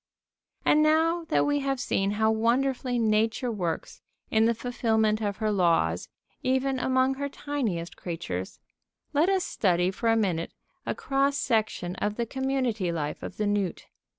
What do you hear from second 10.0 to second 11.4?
a minute a cross